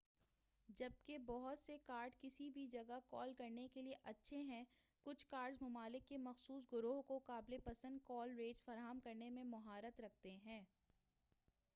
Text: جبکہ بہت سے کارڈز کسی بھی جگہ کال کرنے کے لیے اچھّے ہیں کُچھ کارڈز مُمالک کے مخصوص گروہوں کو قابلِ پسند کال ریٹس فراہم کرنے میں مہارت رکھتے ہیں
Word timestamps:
جبکہ 0.69 1.17
بہت 1.25 1.59
سے 1.59 1.77
کارڈز 1.83 2.19
کسی 2.21 2.49
بھی 2.49 2.65
جگہ 2.67 2.97
کال 3.09 3.33
کرنے 3.33 3.67
کے 3.73 3.81
لیے 3.81 3.95
اچھّے 4.03 4.41
ہیں 4.43 4.63
کُچھ 5.05 5.25
کارڈز 5.27 5.61
مُمالک 5.61 6.07
کے 6.09 6.17
مخصوص 6.19 6.67
گروہوں 6.73 7.03
کو 7.03 7.19
قابلِ 7.25 7.57
پسند 7.63 7.99
کال 8.05 8.35
ریٹس 8.37 8.63
فراہم 8.65 8.99
کرنے 8.99 9.29
میں 9.29 9.43
مہارت 9.45 9.99
رکھتے 9.99 10.35
ہیں 10.45 10.61